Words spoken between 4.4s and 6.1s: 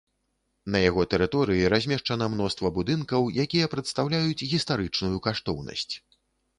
гістарычную каштоўнасць.